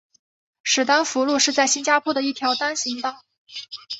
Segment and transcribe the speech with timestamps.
[0.63, 3.21] 史丹福路是在新加坡的一条单行道。